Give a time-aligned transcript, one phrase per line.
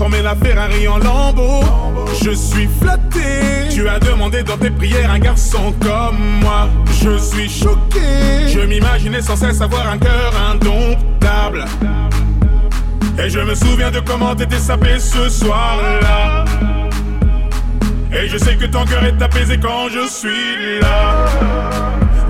[0.00, 1.60] transformé la Ferrari en lambeau.
[2.24, 3.68] Je suis flatté.
[3.70, 6.68] Tu as demandé dans tes prières un garçon comme moi.
[7.02, 8.48] Je suis choqué.
[8.48, 11.66] Je m'imaginais sans cesse avoir un cœur indomptable.
[13.22, 16.46] Et je me souviens de comment t'étais sapé ce soir-là.
[18.10, 21.26] Et je sais que ton cœur est apaisé quand je suis là.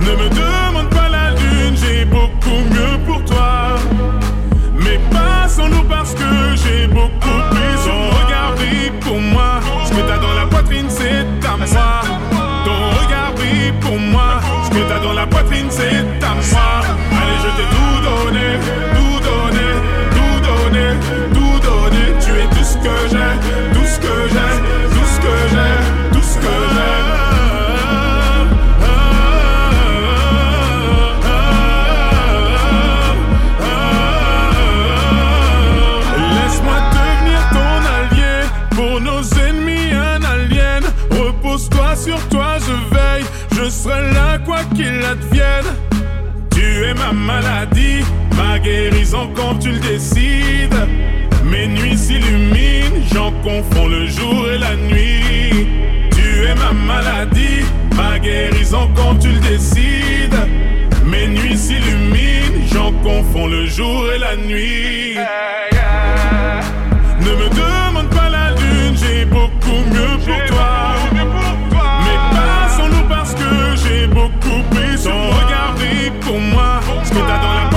[0.01, 3.77] Ne me demande pas la lune, j'ai beaucoup mieux pour toi
[4.91, 10.35] mais passons-nous parce que j'ai beaucoup plus en Regardez pour moi, ce que t'as dans
[10.35, 12.01] la poitrine, c'est à moi.
[12.65, 17.00] Ton regard brille pour moi, ce que t'as dans la poitrine, c'est à moi.
[47.13, 48.05] maladie,
[48.37, 50.75] ma guérison quand tu le décides.
[51.45, 55.67] Mes nuits s'illuminent, j'en confonds le jour et la nuit.
[56.13, 57.65] Tu es ma maladie,
[57.97, 60.39] ma guérison quand tu le décides.
[61.05, 65.17] Mes nuits s'illuminent, j'en confonds le jour et la nuit.
[67.21, 70.95] Ne me demande pas la lune, j'ai beaucoup mieux pour toi.
[72.05, 75.50] Mais passons-nous parce que j'ai beaucoup pris sur moi
[76.21, 76.81] pour moi.
[77.05, 77.70] Je me dans la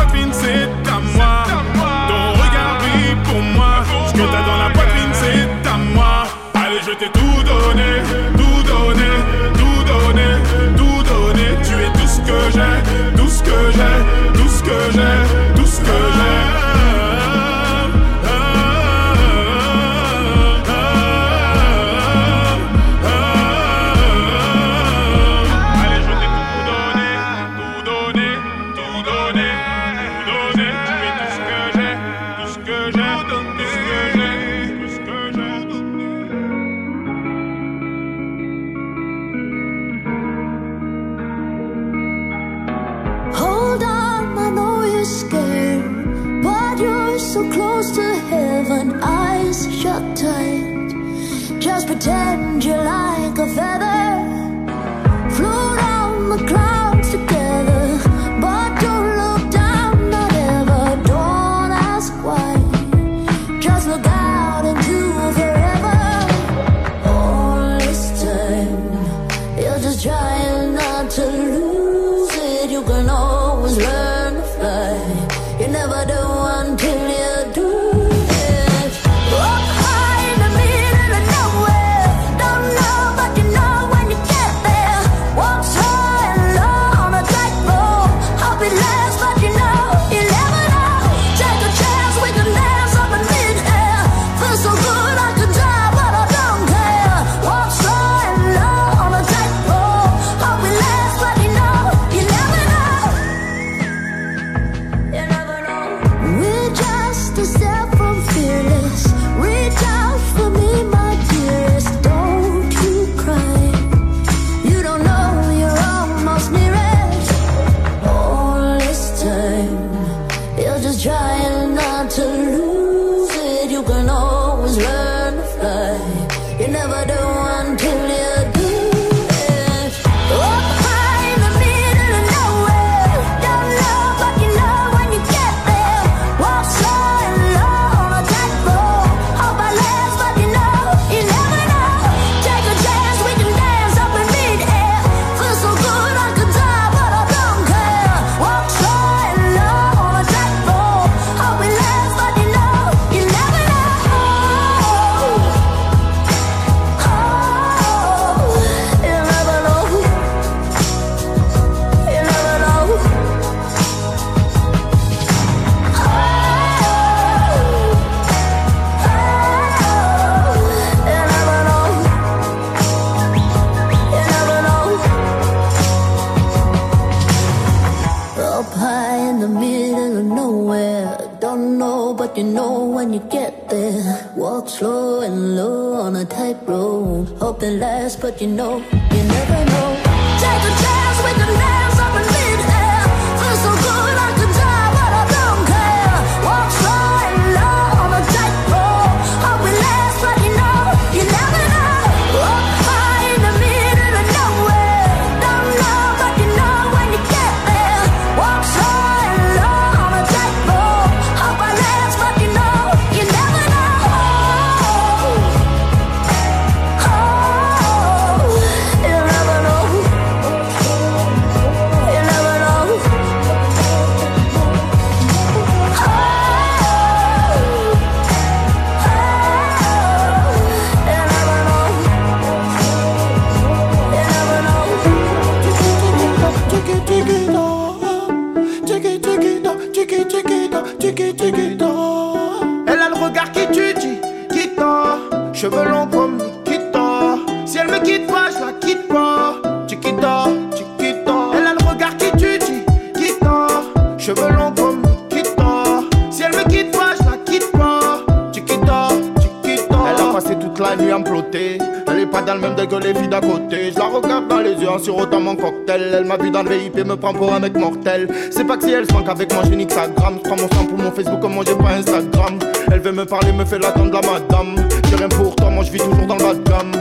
[265.96, 268.28] Elle m'a vu dans le VIP, me prend pour un mec mortel.
[268.50, 270.40] C'est pas que si elle se manque avec moi, j'ai nique sa gramme.
[270.44, 272.58] Je prends mon sang pour mon Facebook, comme moi j'ai pas Instagram.
[272.92, 274.88] Elle veut me parler, me fait l'attendre la madame.
[275.08, 276.92] J'ai rien pour toi, moi je vis toujours dans le bas de gamme.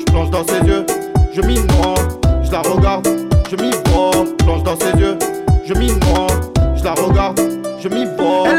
[0.00, 0.84] Je plonge dans ses yeux,
[1.32, 1.94] je m'y noie.
[2.42, 3.06] Je la regarde,
[3.48, 4.10] je m'y vois.
[4.26, 5.16] Je plonge dans ses yeux,
[5.64, 6.26] je m'y noie.
[6.74, 7.40] Je la regarde,
[7.80, 8.48] je m'y vois.
[8.50, 8.58] Elle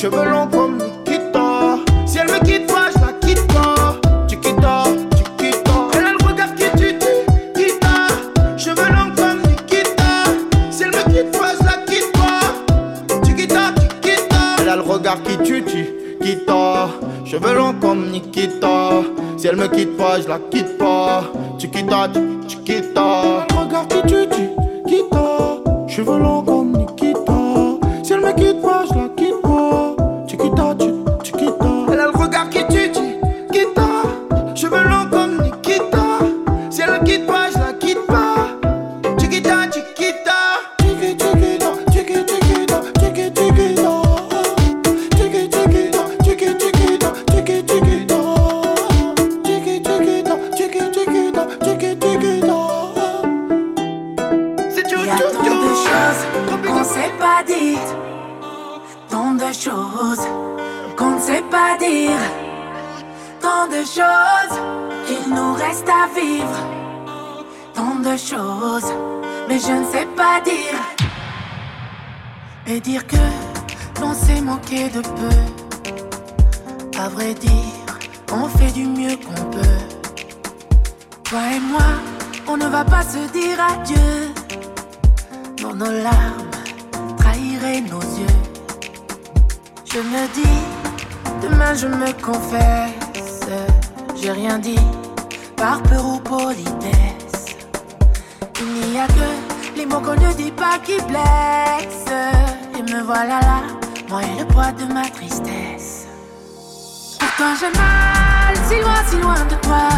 [0.00, 1.76] Cheveux longs comme Nikita.
[2.06, 4.00] Si elle me quitte pas, je la quitte pas.
[4.26, 4.84] Chiquita,
[5.14, 5.72] chiquita.
[5.92, 7.04] Elle a le regard qui tue, dit
[7.54, 8.56] Kita.
[8.56, 10.24] Cheveux longs comme Nikita.
[10.70, 13.26] Si elle me quitte pas, je la quitte pas.
[13.26, 14.38] Chiquita, chiquita.
[14.62, 15.86] Elle a le regard qui tue, tu
[16.22, 16.88] Kita.
[17.26, 19.02] Cheveux longs comme Nikita.
[19.36, 20.69] Si elle me quitte pas, je la quitte
[65.06, 66.60] Qu'il nous reste à vivre.
[67.74, 68.92] Tant de choses,
[69.48, 70.80] mais je ne sais pas dire.
[72.66, 73.16] Et dire que
[74.00, 75.38] l'on s'est manqué de peu.
[76.98, 77.98] À vrai dire,
[78.32, 79.80] on fait du mieux qu'on peut.
[81.24, 81.88] Toi et moi,
[82.46, 84.32] on ne va pas se dire adieu.
[85.62, 86.50] Dans nos larmes,
[87.16, 88.40] trahiraient nos yeux.
[89.92, 90.60] Je me dis,
[91.42, 92.99] demain je me confesse.
[94.22, 94.78] J'ai rien dit,
[95.56, 97.56] par peur ou politesse.
[98.60, 102.12] Il n'y a que les mots qu'on ne dit pas qui blessent.
[102.78, 103.62] Et me voilà là,
[104.10, 106.06] moi et le poids de ma tristesse.
[107.18, 109.88] Pourtant j'ai mal, si loin, si loin de toi.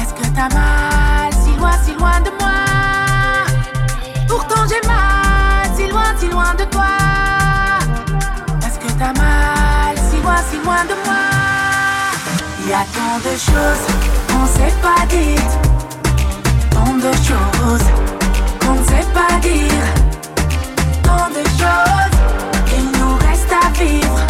[0.00, 2.64] Est-ce que t'as mal, si loin, si loin de moi?
[4.26, 6.96] Pourtant j'ai mal, si loin, si loin de toi.
[8.66, 11.33] Est-ce que t'as mal, si loin, si loin de moi?
[12.66, 13.84] Il y a tant de choses
[14.26, 15.58] qu'on s'est pas dites.
[16.70, 17.88] Tant de choses
[18.58, 19.84] qu'on ne sait pas dire.
[21.02, 22.16] Tant de choses
[22.64, 24.26] qu'il nous reste à vivre.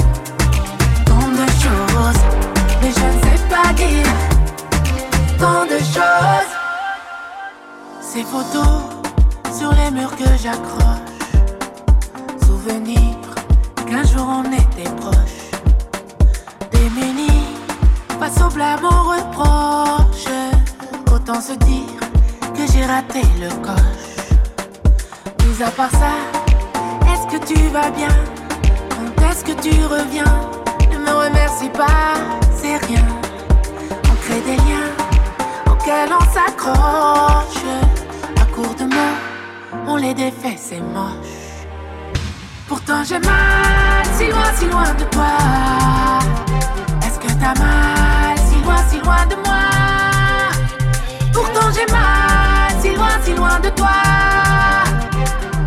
[1.07, 2.23] Tant de choses,
[2.83, 4.13] mais je ne sais pas dire.
[5.39, 6.53] Tant de choses.
[8.01, 8.83] Ces photos
[9.57, 11.05] sur les murs que j'accroche.
[12.45, 13.15] Souvenir
[13.87, 14.74] qu'un jour on était
[18.55, 20.33] blâme, au reproche.
[21.13, 22.01] Autant se dire
[22.55, 24.15] que j'ai raté le coche.
[25.45, 26.15] Mis à part ça,
[27.11, 28.15] est-ce que tu vas bien?
[28.91, 30.35] Quand est-ce que tu reviens?
[30.93, 32.15] Ne me remercie pas,
[32.57, 33.05] c'est rien.
[34.11, 34.91] On crée des liens
[35.71, 37.65] auxquels on s'accroche.
[38.41, 39.19] À court de mots,
[39.89, 41.43] on les défait, c'est moche.
[42.69, 45.37] Pourtant j'ai mal, si loin, si loin de toi.
[47.05, 48.37] Est-ce que t'as mal,
[49.01, 49.65] loin, de moi?
[51.33, 54.01] Pourtant j'ai mal, si loin, si loin de toi.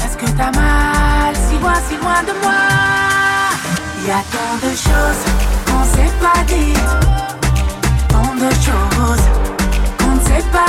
[0.04, 2.64] Est-ce que t'as mal, si loin, si loin de moi?
[4.06, 5.24] Y a tant de choses
[5.66, 6.90] qu'on sait pas dire,
[8.08, 9.26] tant de choses
[10.00, 10.67] qu'on ne sait pas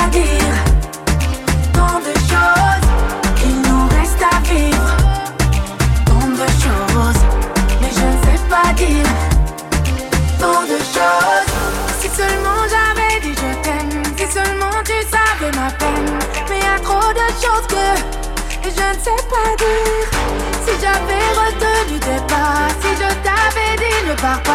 [24.19, 24.51] dit pars pas,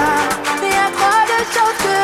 [0.61, 1.96] mais y a trop de choses que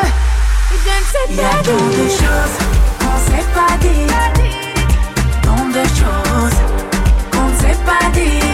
[1.11, 1.37] sais pas dire.
[1.37, 2.57] Y a tant de choses
[2.99, 4.31] qu'on sait pas dire,
[5.41, 6.59] tant de choses
[7.31, 8.50] qu'on ne sait pas dire,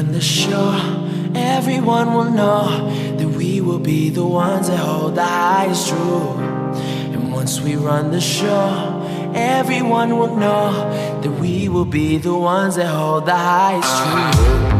[0.00, 0.70] run the show,
[1.34, 6.38] everyone will know that we will be the ones that hold the highest truth.
[7.12, 10.72] And once we run the show, everyone will know
[11.20, 14.79] that we will be the ones that hold the highest truth.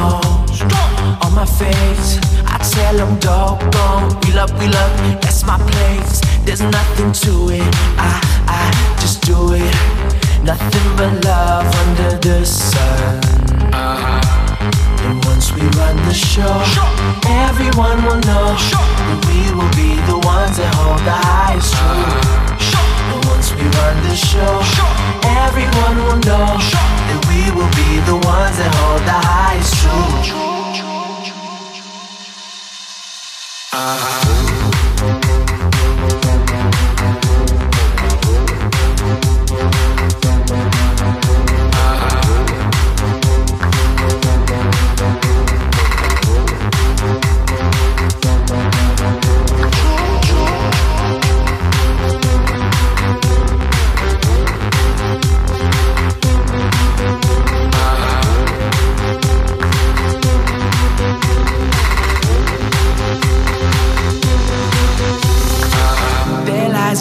[0.00, 4.16] On my face, I tell them dog gone.
[4.24, 6.20] We love, we love, that's my place.
[6.44, 7.74] There's nothing to it.
[8.00, 8.16] I,
[8.48, 9.74] I just do it.
[10.42, 13.20] Nothing but love under the sun.
[13.74, 15.06] Uh-huh.
[15.06, 16.56] And once we run the show,
[17.28, 22.08] everyone will know that we will be the ones that hold the highest truth.
[22.08, 23.12] Uh-huh.
[23.12, 24.64] And once we run the show,
[25.44, 30.00] everyone will know that we will be the ones that hold the highest truth.
[33.72, 34.19] There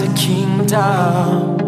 [0.02, 1.60] a kingdom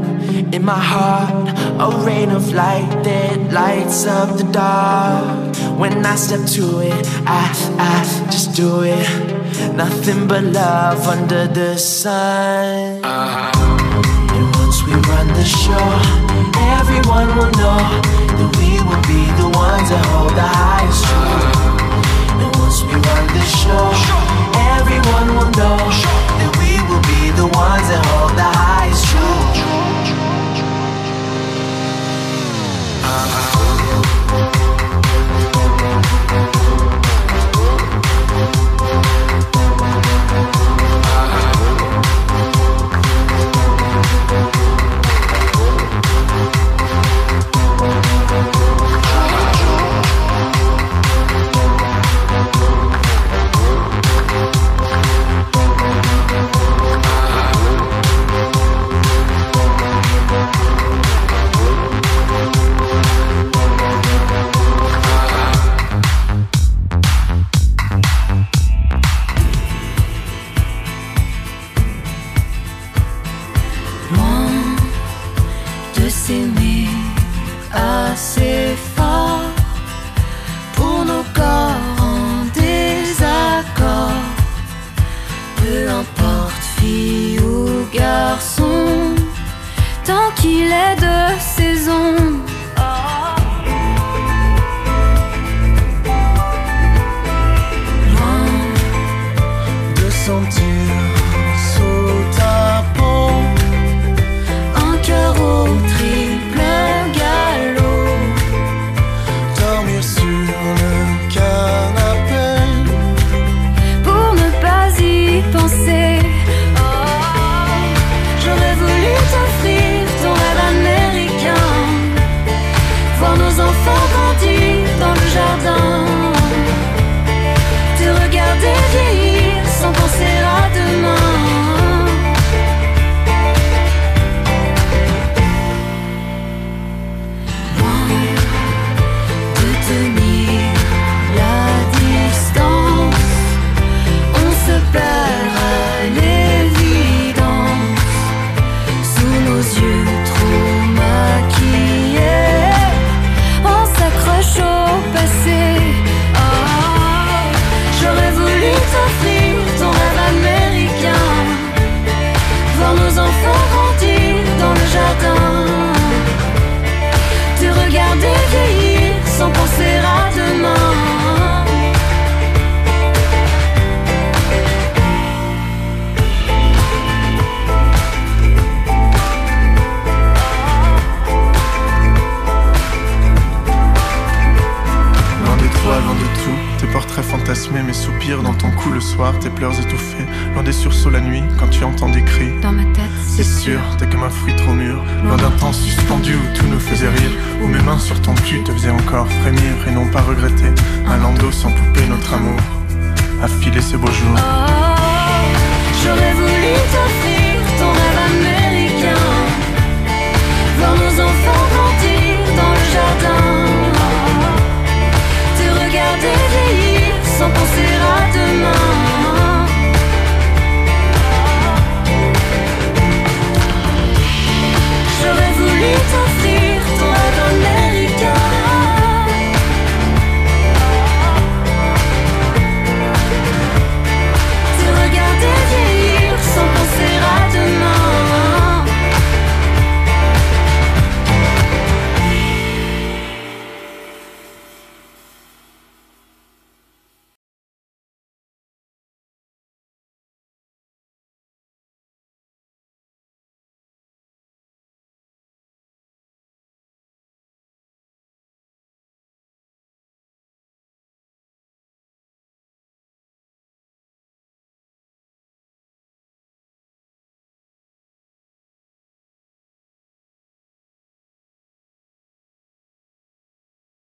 [0.53, 5.55] in my heart, a rain of light that lights up the dark.
[5.77, 7.41] When I step to it, I,
[7.77, 9.05] I just do it.
[9.75, 13.03] Nothing but love under the sun.
[13.03, 14.35] Uh-huh.
[14.35, 15.87] And once we run the show,
[16.77, 17.83] everyone will know
[18.37, 22.41] that we will be the ones that hold the highest truth.
[22.41, 23.91] And once we run the show,
[24.77, 25.81] everyone will know
[26.91, 29.61] will be the ones that hold the highest truth.